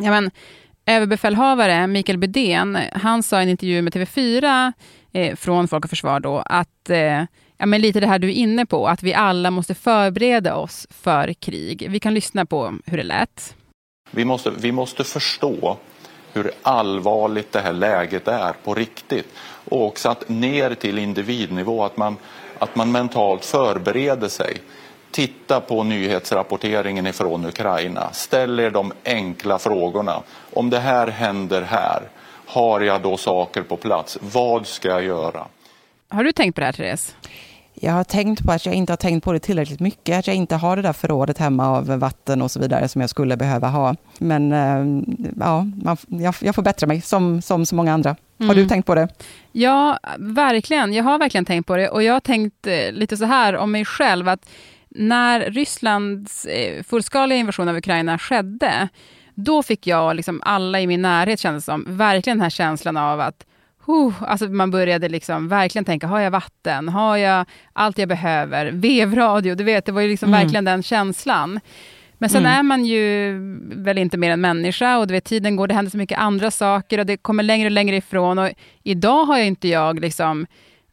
Ja, 0.00 0.10
men 0.10 0.30
Överbefälhavare 0.86 1.86
Mikael 1.86 2.18
Bydén, 2.18 2.78
han 2.92 3.22
sa 3.22 3.40
i 3.40 3.42
en 3.42 3.48
intervju 3.48 3.82
med 3.82 3.94
TV4 3.94 4.72
eh, 5.12 5.36
från 5.36 5.68
Folk 5.68 5.84
och 5.84 5.90
Försvar 5.90 6.20
då, 6.20 6.38
att 6.38 6.90
eh, 6.90 7.22
ja, 7.58 7.66
men 7.66 7.80
lite 7.80 8.00
det 8.00 8.06
här 8.06 8.18
du 8.18 8.28
är 8.28 8.32
inne 8.32 8.66
på, 8.66 8.88
att 8.88 9.02
vi 9.02 9.14
alla 9.14 9.50
måste 9.50 9.74
förbereda 9.74 10.54
oss 10.56 10.86
för 10.90 11.32
krig. 11.32 11.86
Vi 11.90 12.00
kan 12.00 12.14
lyssna 12.14 12.46
på 12.46 12.74
hur 12.86 12.96
det 12.96 13.04
lät. 13.04 13.56
Vi 14.10 14.24
måste, 14.24 14.50
vi 14.50 14.72
måste 14.72 15.04
förstå 15.04 15.76
hur 16.32 16.50
allvarligt 16.62 17.52
det 17.52 17.60
här 17.60 17.72
läget 17.72 18.28
är 18.28 18.52
på 18.64 18.74
riktigt. 18.74 19.26
Och 19.68 19.84
också 19.84 20.08
att 20.08 20.28
ner 20.28 20.74
till 20.74 20.98
individnivå, 20.98 21.84
att 21.84 21.96
man, 21.96 22.16
att 22.58 22.76
man 22.76 22.92
mentalt 22.92 23.44
förbereder 23.44 24.28
sig 24.28 24.56
titta 25.10 25.60
på 25.60 25.82
nyhetsrapporteringen 25.82 27.06
ifrån 27.06 27.44
Ukraina. 27.44 28.12
Ställ 28.12 28.60
er 28.60 28.70
de 28.70 28.92
enkla 29.04 29.58
frågorna. 29.58 30.22
Om 30.52 30.70
det 30.70 30.78
här 30.78 31.06
händer 31.06 31.62
här, 31.62 32.02
har 32.46 32.80
jag 32.80 33.02
då 33.02 33.16
saker 33.16 33.62
på 33.62 33.76
plats? 33.76 34.18
Vad 34.20 34.66
ska 34.66 34.88
jag 34.88 35.04
göra? 35.04 35.46
Har 36.08 36.24
du 36.24 36.32
tänkt 36.32 36.54
på 36.54 36.60
det 36.60 36.64
här, 36.64 36.72
Therese? 36.72 37.16
Jag 37.80 37.92
har 37.92 38.04
tänkt 38.04 38.44
på 38.44 38.52
att 38.52 38.66
jag 38.66 38.74
inte 38.74 38.92
har 38.92 38.96
tänkt 38.96 39.24
på 39.24 39.32
det 39.32 39.38
tillräckligt 39.38 39.80
mycket, 39.80 40.18
att 40.18 40.26
jag 40.26 40.36
inte 40.36 40.56
har 40.56 40.76
det 40.76 40.82
där 40.82 40.92
förrådet 40.92 41.38
hemma 41.38 41.68
av 41.68 41.86
vatten 41.86 42.42
och 42.42 42.50
så 42.50 42.60
vidare 42.60 42.88
som 42.88 43.00
jag 43.00 43.10
skulle 43.10 43.36
behöva 43.36 43.68
ha. 43.68 43.96
Men 44.18 44.52
eh, 44.52 45.02
ja, 45.40 45.66
man, 45.82 45.96
jag, 46.06 46.34
jag, 46.40 46.54
får 46.54 46.62
bättra 46.62 46.86
mig 46.86 47.00
som, 47.00 47.42
som 47.42 47.66
så 47.66 47.74
många 47.74 47.92
andra. 47.92 48.16
Mm. 48.38 48.48
Har 48.48 48.54
du 48.54 48.60
mm. 48.60 48.68
tänkt 48.68 48.86
på 48.86 48.94
det? 48.94 49.08
Ja, 49.52 49.98
verkligen. 50.18 50.92
Jag 50.92 51.04
har 51.04 51.18
verkligen 51.18 51.44
tänkt 51.44 51.66
på 51.66 51.76
det 51.76 51.88
och 51.88 52.02
jag 52.02 52.12
har 52.12 52.20
tänkt 52.20 52.66
eh, 52.66 52.92
lite 52.92 53.16
så 53.16 53.24
här 53.24 53.56
om 53.56 53.72
mig 53.72 53.84
själv 53.84 54.28
att 54.28 54.48
när 54.88 55.40
Rysslands 55.40 56.44
eh, 56.44 56.82
fullskaliga 56.82 57.38
invasion 57.38 57.68
av 57.68 57.76
Ukraina 57.76 58.18
skedde, 58.18 58.88
då 59.34 59.62
fick 59.62 59.86
jag, 59.86 60.16
liksom 60.16 60.42
alla 60.44 60.80
i 60.80 60.86
min 60.86 61.02
närhet 61.02 61.40
kändes 61.40 61.64
som, 61.64 61.84
verkligen 61.88 62.38
den 62.38 62.42
här 62.42 62.50
känslan 62.50 62.96
av 62.96 63.20
att 63.20 63.46
Uh, 63.88 64.22
alltså 64.22 64.46
man 64.46 64.70
började 64.70 65.08
liksom 65.08 65.48
verkligen 65.48 65.84
tänka, 65.84 66.06
har 66.06 66.20
jag 66.20 66.30
vatten? 66.30 66.88
Har 66.88 67.16
jag 67.16 67.46
allt 67.72 67.98
jag 67.98 68.08
behöver? 68.08 68.70
Vevradio, 68.72 69.54
du 69.54 69.64
vet, 69.64 69.86
det 69.86 69.92
var 69.92 70.00
ju 70.00 70.08
liksom 70.08 70.28
mm. 70.28 70.40
verkligen 70.40 70.64
den 70.64 70.82
känslan. 70.82 71.60
Men 72.18 72.30
sen 72.30 72.46
mm. 72.46 72.58
är 72.58 72.62
man 72.62 72.84
ju 72.84 73.38
väl 73.74 73.98
inte 73.98 74.16
mer 74.16 74.30
än 74.30 74.40
människa 74.40 74.98
och 74.98 75.06
du 75.06 75.14
vet, 75.14 75.24
tiden 75.24 75.56
går, 75.56 75.66
det 75.66 75.74
händer 75.74 75.90
så 75.90 75.98
mycket 75.98 76.18
andra 76.18 76.50
saker 76.50 76.98
och 76.98 77.06
det 77.06 77.16
kommer 77.16 77.42
längre 77.42 77.66
och 77.66 77.72
längre 77.72 77.96
ifrån. 77.96 78.38
Och 78.38 78.50
idag 78.82 79.24
har 79.24 79.38
jag 79.38 79.46
inte 79.46 79.68
jag 79.68 80.00
liksom 80.00 80.46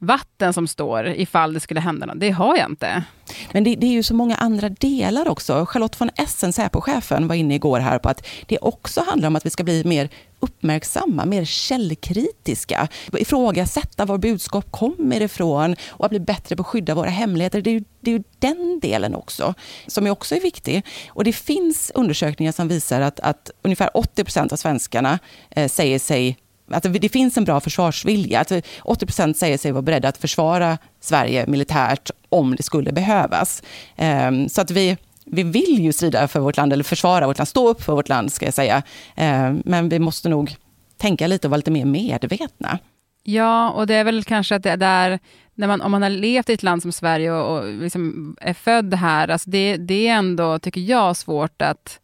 vatten 0.06 0.54
som 0.54 0.68
står 0.68 1.08
ifall 1.08 1.54
det 1.54 1.60
skulle 1.60 1.80
hända 1.80 2.06
något. 2.06 2.20
Det 2.20 2.30
har 2.30 2.58
jag 2.58 2.70
inte. 2.70 3.04
Men 3.52 3.64
det, 3.64 3.76
det, 3.76 3.88
är 3.88 3.92
ju 3.92 4.04
så 4.04 4.16
många 4.16 4.36
andra 4.36 4.70
delar 4.70 5.28
också. 5.28 5.66
Charlotte 5.66 6.02
von 6.02 6.10
Essen, 6.16 6.54
Säpochefen, 6.54 7.28
var 7.28 7.36
inne 7.36 7.56
igår 7.56 7.80
här 7.80 8.00
på 8.00 8.10
att 8.10 8.28
det 8.46 8.58
också 8.58 9.04
handlar 9.08 9.28
om 9.28 9.36
att 9.36 9.46
vi 9.46 9.50
ska 9.50 9.64
bli 9.64 9.84
mer 9.86 10.10
uppmärksamma, 10.44 11.26
mer 11.26 11.46
källkritiska, 11.46 12.88
ifrågasätta 13.18 14.06
var 14.06 14.18
budskap 14.18 14.72
kommer 14.72 15.22
ifrån 15.22 15.76
och 15.90 16.06
att 16.06 16.10
bli 16.10 16.20
bättre 16.20 16.56
på 16.56 16.62
att 16.62 16.68
skydda 16.68 16.96
våra 16.96 17.10
hemligheter. 17.10 17.62
Det 17.62 17.70
är, 17.70 17.74
ju, 17.74 17.84
det 18.02 18.12
är 18.12 18.18
ju 18.18 18.24
den 18.40 18.80
delen 18.82 19.16
också 19.16 19.54
som 19.88 20.06
är 20.06 20.10
också 20.10 20.36
är 20.36 20.42
viktig. 20.42 20.86
Och 21.08 21.24
det 21.24 21.34
finns 21.34 21.92
undersökningar 21.96 22.52
som 22.52 22.68
visar 22.68 23.02
att, 23.02 23.20
att 23.20 23.52
ungefär 23.62 23.98
80 23.98 24.24
procent 24.24 24.52
av 24.52 24.58
svenskarna 24.58 25.20
eh, 25.50 25.68
säger 25.68 26.00
sig 26.00 26.38
att 26.72 26.84
det 27.02 27.10
finns 27.10 27.38
en 27.38 27.44
bra 27.44 27.60
försvarsvilja. 27.60 28.40
Alltså 28.40 28.56
att 28.56 28.66
80 28.84 29.06
procent 29.06 29.38
säger 29.38 29.58
sig 29.58 29.72
vara 29.72 29.82
beredda 29.82 30.08
att 30.08 30.18
försvara 30.18 30.78
Sverige 31.02 31.48
militärt 31.48 32.12
om 32.30 32.56
det 32.56 32.64
skulle 32.64 32.92
behövas. 32.92 33.64
Ehm, 33.96 34.50
så 34.50 34.62
att 34.62 34.72
vi, 34.72 34.98
vi 35.26 35.44
vill 35.44 35.80
ju 35.80 35.94
strida 35.94 36.28
för 36.28 36.40
vårt 36.40 36.58
land, 36.58 36.74
eller 36.74 36.84
försvara 36.84 37.28
vårt 37.28 37.38
land, 37.38 37.48
stå 37.48 37.70
upp 37.70 37.84
för 37.84 37.94
vårt 37.94 38.10
land 38.10 38.34
ska 38.34 38.46
jag 38.46 38.54
säga. 38.54 38.84
Ehm, 39.16 39.62
men 39.66 39.90
vi 39.90 40.00
måste 40.00 40.30
nog 40.30 40.56
tänka 40.98 41.28
lite 41.28 41.48
och 41.48 41.52
vara 41.52 41.58
lite 41.58 41.72
mer 41.72 41.86
medvetna. 41.86 42.80
Ja, 43.24 43.70
och 43.70 43.88
det 43.88 43.96
är 43.96 44.04
väl 44.04 44.24
kanske 44.24 44.56
att 44.56 44.64
det 44.64 44.72
är 44.72 44.78
där, 44.78 45.20
när 45.54 45.68
man, 45.68 45.82
om 45.82 45.92
man 45.92 46.02
har 46.02 46.10
levt 46.10 46.50
i 46.50 46.54
ett 46.54 46.64
land 46.64 46.82
som 46.82 46.92
Sverige 46.92 47.32
och, 47.32 47.58
och 47.58 47.74
liksom 47.74 48.36
är 48.42 48.54
född 48.54 48.94
här, 48.94 49.28
alltså 49.28 49.50
det, 49.50 49.78
det 49.78 50.08
är 50.08 50.14
ändå, 50.14 50.60
tycker 50.60 50.82
jag, 50.82 51.18
svårt 51.18 51.62
att 51.62 52.00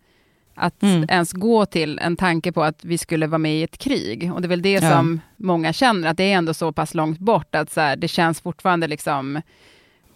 att 0.60 0.84
mm. 0.84 1.06
ens 1.10 1.34
gå 1.34 1.66
till 1.66 2.00
en 2.00 2.16
tanke 2.16 2.52
på 2.52 2.64
att 2.64 2.86
vi 2.86 2.98
skulle 2.98 3.28
vara 3.28 3.38
med 3.38 3.56
i 3.56 3.64
ett 3.64 3.78
krig. 3.78 4.32
Och 4.34 4.42
det 4.42 4.46
är 4.46 4.50
väl 4.50 4.62
det 4.62 4.72
ja. 4.72 4.92
som 4.92 5.22
många 5.38 5.74
känner, 5.74 6.08
att 6.08 6.18
det 6.18 6.24
är 6.24 6.38
ändå 6.38 6.54
så 6.54 6.72
pass 6.72 6.94
långt 6.94 7.20
bort, 7.20 7.56
att 7.56 7.72
så 7.72 7.82
här, 7.82 7.96
det 7.96 8.08
känns 8.08 8.42
fortfarande 8.42 8.88
liksom 8.88 9.42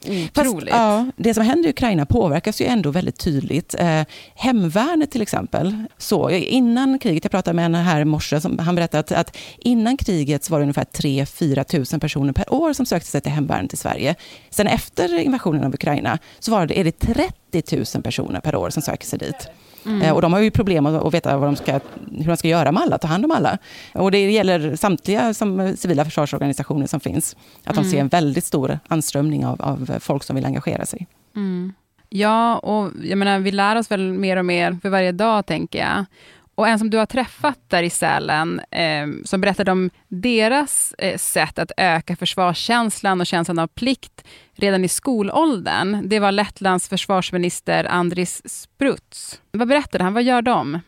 Otroligt. 0.05 0.69
Fast, 0.69 0.69
ja, 0.69 1.05
det 1.17 1.33
som 1.33 1.43
händer 1.43 1.69
i 1.69 1.71
Ukraina 1.71 2.05
påverkas 2.05 2.61
ju 2.61 2.65
ändå 2.65 2.91
väldigt 2.91 3.17
tydligt. 3.17 3.75
Eh, 3.79 4.01
hemvärnet 4.35 5.11
till 5.11 5.21
exempel, 5.21 5.83
så 5.97 6.29
innan 6.29 6.99
kriget, 6.99 7.23
jag 7.23 7.31
pratade 7.31 7.55
med 7.55 7.65
en 7.65 7.75
här 7.75 8.01
i 8.01 8.05
morse, 8.05 8.41
som, 8.41 8.59
han 8.59 8.75
berättade 8.75 8.99
att, 8.99 9.11
att 9.11 9.37
innan 9.57 9.97
kriget 9.97 10.49
var 10.49 10.59
det 10.59 10.63
ungefär 10.63 10.85
3-4 10.93 11.63
tusen 11.63 11.99
personer 11.99 12.33
per 12.33 12.53
år 12.53 12.73
som 12.73 12.85
sökte 12.85 13.09
sig 13.09 13.21
till 13.21 13.31
hemvärnet 13.31 13.73
i 13.73 13.77
Sverige. 13.77 14.15
Sen 14.49 14.67
efter 14.67 15.19
invasionen 15.19 15.63
av 15.63 15.73
Ukraina 15.73 16.19
så 16.39 16.51
var 16.51 16.65
det, 16.65 16.79
är 16.79 16.83
det 16.83 16.99
30 16.99 17.75
000 17.95 18.03
personer 18.03 18.39
per 18.39 18.55
år 18.55 18.69
som 18.69 18.81
söker 18.81 19.05
sig 19.07 19.19
dit. 19.19 19.47
Mm. 19.85 20.01
Eh, 20.01 20.13
och 20.13 20.21
de 20.21 20.33
har 20.33 20.39
ju 20.39 20.51
problem 20.51 20.85
att 20.85 21.13
veta 21.13 21.37
vad 21.37 21.47
de 21.47 21.55
ska, 21.55 21.79
hur 22.11 22.27
de 22.27 22.37
ska 22.37 22.47
göra 22.47 22.71
med 22.71 22.83
alla, 22.83 22.97
ta 22.97 23.07
hand 23.07 23.25
om 23.25 23.31
alla. 23.31 23.57
Och 23.93 24.11
det 24.11 24.31
gäller 24.31 24.75
samtliga 24.75 25.33
som 25.33 25.75
civila 25.77 26.05
försvarsorganisationer 26.05 26.87
som 26.87 26.99
finns. 26.99 27.35
Att 27.63 27.71
mm. 27.71 27.83
de 27.83 27.89
ser 27.89 27.99
en 27.99 28.07
väldigt 28.07 28.45
stor 28.45 28.79
anströmning 28.87 29.45
av, 29.45 29.61
av 29.61 29.99
folk 29.99 30.23
som 30.23 30.35
vill 30.35 30.45
engagera 30.45 30.85
sig. 30.85 31.07
Mm. 31.35 31.73
Ja, 32.09 32.57
och 32.57 32.91
jag 33.03 33.17
menar, 33.17 33.39
vi 33.39 33.51
lär 33.51 33.75
oss 33.75 33.91
väl 33.91 34.13
mer 34.13 34.37
och 34.37 34.45
mer 34.45 34.77
för 34.81 34.89
varje 34.89 35.11
dag, 35.11 35.45
tänker 35.45 35.79
jag. 35.79 36.05
Och 36.55 36.67
en 36.67 36.79
som 36.79 36.89
du 36.89 36.97
har 36.97 37.05
träffat 37.05 37.59
där 37.67 37.83
i 37.83 37.89
Sälen, 37.89 38.61
eh, 38.71 39.07
som 39.25 39.41
berättade 39.41 39.71
om 39.71 39.89
deras 40.07 40.93
eh, 40.97 41.17
sätt 41.17 41.59
att 41.59 41.71
öka 41.77 42.15
försvarskänslan 42.15 43.21
och 43.21 43.27
känslan 43.27 43.59
av 43.59 43.67
plikt 43.67 44.23
redan 44.55 44.85
i 44.85 44.87
skolåldern, 44.87 46.09
det 46.09 46.19
var 46.19 46.31
Lettlands 46.31 46.89
försvarsminister 46.89 47.83
Andris 47.83 48.41
Spruts. 48.45 49.41
Vad 49.51 49.67
berättade 49.67 50.03
han? 50.03 50.13
Vad 50.13 50.23
gör 50.23 50.41
de? 50.41 50.79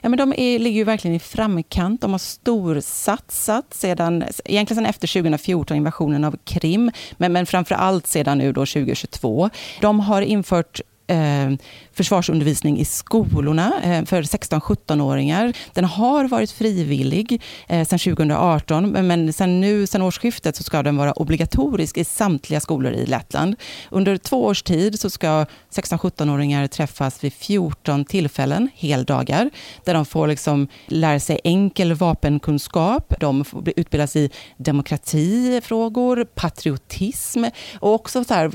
Ja, 0.00 0.08
men 0.08 0.18
de 0.18 0.34
är, 0.36 0.58
ligger 0.58 0.78
ju 0.78 0.84
verkligen 0.84 1.16
i 1.16 1.20
framkant. 1.20 2.00
De 2.00 2.12
har 2.12 2.18
storsatsat 2.18 3.74
sedan, 3.74 4.24
egentligen 4.44 4.76
sedan 4.76 4.90
efter 4.90 5.08
2014, 5.08 5.76
invasionen 5.76 6.24
av 6.24 6.36
Krim, 6.44 6.90
men, 7.16 7.32
men 7.32 7.46
framför 7.46 7.74
allt 7.74 8.06
sedan 8.06 8.38
nu 8.38 8.52
då 8.52 8.60
2022. 8.66 9.50
De 9.80 10.00
har 10.00 10.22
infört 10.22 10.80
eh, 11.06 11.50
försvarsundervisning 11.92 12.78
i 12.80 12.84
skolorna 12.84 13.72
eh, 13.82 14.04
för 14.04 14.22
16-17-åringar. 14.22 15.56
Den 15.72 15.84
har 15.84 16.28
varit 16.28 16.50
frivillig 16.50 17.42
eh, 17.68 17.86
sedan 17.86 17.98
2018, 17.98 18.90
men 18.90 19.32
sen 19.32 19.60
nu, 19.60 19.86
sen 19.86 20.02
årsskiftet, 20.02 20.56
så 20.56 20.62
ska 20.62 20.82
den 20.82 20.96
vara 20.96 21.12
obligatorisk 21.12 21.98
i 21.98 22.04
samtliga 22.04 22.60
skolor 22.60 22.92
i 22.92 23.06
Lettland. 23.06 23.56
Under 23.90 24.16
två 24.16 24.44
års 24.44 24.62
tid 24.62 25.00
så 25.00 25.10
ska 25.10 25.46
16-17-åringar 25.74 26.66
träffas 26.66 27.24
vid 27.24 27.32
14 27.32 28.04
tillfällen, 28.04 28.68
heldagar, 28.74 29.50
där 29.84 29.94
de 29.94 30.04
får 30.04 30.28
liksom 30.28 30.68
lära 30.86 31.20
sig 31.20 31.40
enkel 31.44 31.94
vapenkunskap, 31.94 33.14
de 33.20 33.44
får 33.44 33.72
utbildas 33.76 34.16
i 34.16 34.30
demokratifrågor, 34.56 36.24
patriotism 36.24 37.44
och 37.80 37.94
också 37.94 38.24
så 38.24 38.34
här, 38.34 38.52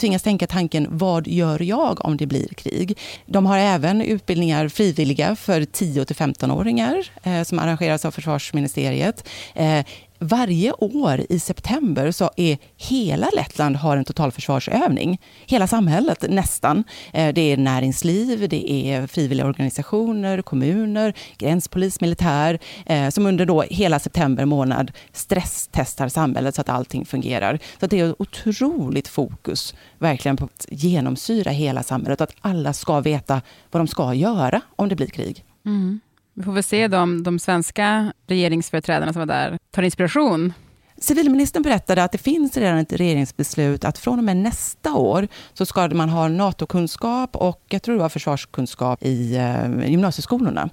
tvingas 0.00 0.22
tänka 0.22 0.46
tanken, 0.46 0.86
vad 0.90 1.26
gör 1.26 1.62
jag 1.62 1.79
om 2.00 2.16
det 2.16 2.26
blir 2.26 2.48
krig? 2.48 2.80
krig. 2.80 2.98
De 3.26 3.46
har 3.46 3.58
även 3.58 4.02
utbildningar 4.02 4.68
frivilliga 4.68 5.36
för 5.36 5.64
10 5.64 6.04
15-åringar 6.04 7.10
eh, 7.22 7.42
som 7.42 7.58
arrangeras 7.58 8.04
av 8.04 8.10
försvarsministeriet. 8.10 9.28
Eh, 9.54 9.84
varje 10.20 10.72
år 10.72 11.20
i 11.28 11.38
september 11.38 12.10
så 12.10 12.30
är 12.36 12.58
hela 12.76 13.28
Lettland 13.36 13.76
har 13.76 13.96
en 13.96 14.04
totalförsvarsövning. 14.04 15.20
Hela 15.46 15.66
samhället 15.66 16.24
nästan. 16.28 16.84
Eh, 17.12 17.34
det 17.34 17.40
är 17.40 17.56
näringsliv, 17.56 18.48
det 18.48 18.72
är 18.72 19.06
frivilliga 19.06 19.46
organisationer, 19.46 20.42
kommuner, 20.42 21.14
gränspolis, 21.38 22.00
militär 22.00 22.58
eh, 22.86 23.08
som 23.08 23.26
under 23.26 23.46
då 23.46 23.62
hela 23.62 23.98
september 23.98 24.44
månad 24.44 24.92
stresstestar 25.12 26.08
samhället 26.08 26.54
så 26.54 26.60
att 26.60 26.68
allting 26.68 27.04
fungerar. 27.04 27.58
Så 27.80 27.86
det 27.86 28.00
är 28.00 28.22
otroligt 28.22 29.08
fokus 29.08 29.74
verkligen 29.98 30.36
på 30.36 30.44
att 30.44 30.66
genomsyra 30.70 31.50
hela 31.50 31.82
samhället 31.82 32.20
och 32.20 32.24
att 32.24 32.36
alla 32.40 32.72
ska 32.72 33.00
veta 33.00 33.42
vad 33.70 33.80
de 33.80 33.86
ska 33.86 34.14
göra 34.14 34.60
om 34.76 34.88
det 34.88 34.96
blir 34.96 35.06
krig. 35.06 35.44
Mm. 35.66 36.00
Vi 36.40 36.44
får 36.44 36.52
väl 36.52 36.62
se 36.62 36.96
om 36.96 37.22
de 37.22 37.38
svenska 37.38 38.12
regeringsföreträdarna 38.26 39.12
som 39.12 39.20
var 39.20 39.26
där 39.26 39.58
tar 39.70 39.82
inspiration. 39.82 40.52
Civilministern 40.98 41.62
berättade 41.62 42.04
att 42.04 42.12
det 42.12 42.18
finns 42.18 42.56
redan 42.56 42.78
ett 42.78 42.92
regeringsbeslut 42.92 43.84
att 43.84 43.98
från 43.98 44.18
och 44.18 44.24
med 44.24 44.36
nästa 44.36 44.94
år 44.94 45.28
så 45.52 45.66
ska 45.66 45.88
man 45.88 46.08
ha 46.08 46.28
NATO-kunskap 46.28 47.36
och 47.36 47.64
jag 47.68 47.82
tror 47.82 47.94
det 47.94 48.00
var 48.00 48.08
försvarskunskap 48.08 49.02
i 49.02 49.36
eh, 49.36 49.90
gymnasieskolorna. 49.90 50.70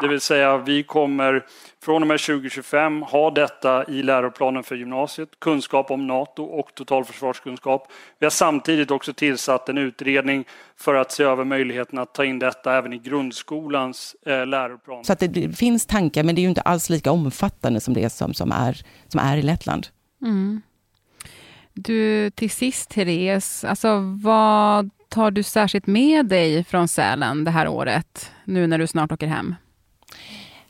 Det 0.00 0.08
vill 0.08 0.20
säga 0.20 0.58
vi 0.58 0.82
kommer 0.82 1.46
från 1.84 2.02
och 2.02 2.08
med 2.08 2.20
2025 2.20 3.02
ha 3.02 3.30
detta 3.30 3.84
i 3.84 4.02
läroplanen 4.02 4.62
för 4.62 4.76
gymnasiet, 4.76 5.28
kunskap 5.38 5.90
om 5.90 6.06
NATO 6.06 6.44
och 6.44 6.74
totalförsvarskunskap. 6.74 7.92
Vi 8.18 8.26
har 8.26 8.30
samtidigt 8.30 8.90
också 8.90 9.12
tillsatt 9.12 9.68
en 9.68 9.78
utredning 9.78 10.44
för 10.76 10.94
att 10.94 11.12
se 11.12 11.22
över 11.22 11.44
möjligheten 11.44 11.98
att 11.98 12.14
ta 12.14 12.24
in 12.24 12.38
detta 12.38 12.76
även 12.76 12.92
i 12.92 12.98
grundskolans 12.98 14.16
eh, 14.26 14.46
läroplan. 14.46 15.04
Så 15.04 15.12
att 15.12 15.18
det 15.18 15.56
finns 15.56 15.86
tankar, 15.86 16.22
men 16.22 16.34
det 16.34 16.40
är 16.40 16.42
ju 16.42 16.48
inte 16.48 16.60
alls 16.60 16.90
lika 16.90 17.10
omfattande 17.10 17.80
som 17.80 17.94
det 17.94 18.10
som, 18.10 18.34
som, 18.34 18.52
är, 18.52 18.82
som 19.08 19.20
är 19.20 19.36
i 19.36 19.42
Lettland. 19.42 19.86
Mm. 20.22 20.62
Du, 21.72 22.30
till 22.30 22.50
sist 22.50 22.90
Therese, 22.90 23.64
alltså 23.64 24.00
vad 24.22 24.90
tar 25.08 25.30
du 25.30 25.42
särskilt 25.42 25.86
med 25.86 26.26
dig 26.26 26.64
från 26.64 26.88
Sälen 26.88 27.44
det 27.44 27.50
här 27.50 27.68
året, 27.68 28.32
nu 28.44 28.66
när 28.66 28.78
du 28.78 28.86
snart 28.86 29.12
åker 29.12 29.26
hem? 29.26 29.54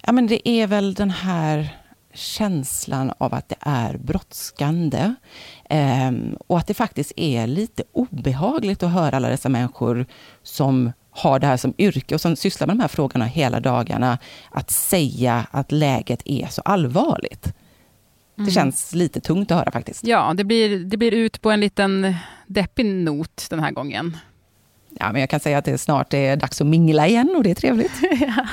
Ja, 0.02 0.12
men 0.12 0.26
det 0.26 0.48
är 0.48 0.66
väl 0.66 0.94
den 0.94 1.10
här 1.10 1.68
känslan 2.14 3.12
av 3.18 3.34
att 3.34 3.48
det 3.48 3.56
är 3.60 3.96
brådskande. 3.96 5.14
Eh, 5.70 6.12
och 6.46 6.58
att 6.58 6.66
det 6.66 6.74
faktiskt 6.74 7.12
är 7.16 7.46
lite 7.46 7.82
obehagligt 7.92 8.82
att 8.82 8.92
höra 8.92 9.16
alla 9.16 9.28
dessa 9.28 9.48
människor 9.48 10.06
som 10.42 10.92
har 11.10 11.38
det 11.38 11.46
här 11.46 11.56
som 11.56 11.74
yrke 11.78 12.14
och 12.14 12.20
som 12.20 12.36
sysslar 12.36 12.66
med 12.66 12.76
de 12.76 12.80
här 12.80 12.88
frågorna 12.88 13.24
hela 13.24 13.60
dagarna, 13.60 14.18
att 14.50 14.70
säga 14.70 15.46
att 15.50 15.72
läget 15.72 16.22
är 16.24 16.46
så 16.46 16.62
allvarligt. 16.62 17.52
Det 18.34 18.42
mm. 18.42 18.54
känns 18.54 18.94
lite 18.94 19.20
tungt 19.20 19.50
att 19.50 19.58
höra 19.58 19.70
faktiskt. 19.70 20.04
Ja, 20.04 20.34
det 20.36 20.44
blir, 20.44 20.78
det 20.78 20.96
blir 20.96 21.12
ut 21.12 21.42
på 21.42 21.50
en 21.50 21.60
liten 21.60 22.14
deppig 22.46 22.86
not 22.86 23.46
den 23.50 23.60
här 23.60 23.70
gången. 23.70 24.16
Ja, 24.90 25.12
men 25.12 25.20
jag 25.20 25.30
kan 25.30 25.40
säga 25.40 25.58
att 25.58 25.64
det 25.64 25.78
snart 25.78 26.14
är 26.14 26.36
dags 26.36 26.60
att 26.60 26.66
mingla 26.66 27.06
igen 27.06 27.34
och 27.36 27.42
det 27.42 27.50
är 27.50 27.54
trevligt. 27.54 27.92
ja. 28.20 28.46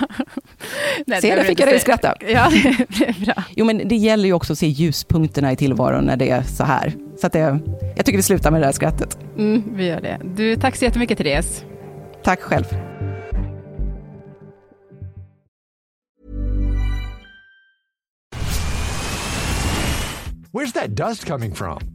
Nej, 1.07 1.21
se, 1.21 1.35
där 1.35 1.43
fick 1.43 1.59
jag 1.59 1.67
dig 1.67 1.75
att 1.75 1.81
skratta. 1.81 2.15
Ja, 2.19 2.49
det 2.87 3.05
är 3.05 3.25
bra. 3.25 3.43
Jo, 3.55 3.65
men 3.65 3.87
det 3.87 3.95
gäller 3.95 4.25
ju 4.25 4.33
också 4.33 4.53
att 4.53 4.59
se 4.59 4.67
ljuspunkterna 4.67 5.51
i 5.51 5.55
tillvaron 5.55 6.03
när 6.03 6.17
det 6.17 6.29
är 6.29 6.43
så 6.43 6.63
här. 6.63 6.93
Så 7.21 7.27
att 7.27 7.33
det, 7.33 7.59
jag 7.95 8.05
tycker 8.05 8.17
vi 8.17 8.23
slutar 8.23 8.51
med 8.51 8.61
det 8.61 8.67
där 8.67 8.71
skrattet. 8.71 9.17
Mm, 9.37 9.63
vi 9.75 9.85
gör 9.85 10.01
det. 10.01 10.21
Du, 10.35 10.55
tack 10.55 10.75
så 10.75 10.85
jättemycket, 10.85 11.17
Therese. 11.17 11.63
Tack 12.23 12.41
själv. 12.41 12.65
Where's 20.51 20.71
that 20.71 20.95
dust 20.95 21.27
coming 21.27 21.53
from? 21.53 21.94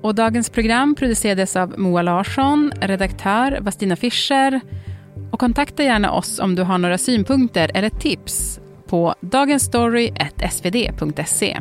Och 0.00 0.14
dagens 0.14 0.50
program 0.50 0.94
producerades 0.94 1.56
av 1.56 1.78
Moa 1.78 2.02
Larsson, 2.02 2.72
redaktör 2.80 3.58
Vastina 3.60 3.96
Fischer. 3.96 4.60
Och 5.30 5.40
kontakta 5.40 5.82
gärna 5.82 6.12
oss 6.12 6.38
om 6.38 6.54
du 6.54 6.62
har 6.62 6.78
några 6.78 6.98
synpunkter 6.98 7.70
eller 7.74 7.90
tips 7.90 8.60
på 8.86 9.14
dagensstory.svd.se. 9.20 11.60